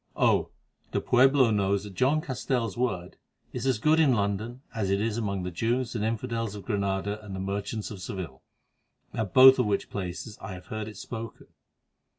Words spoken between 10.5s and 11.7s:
have heard it spoken."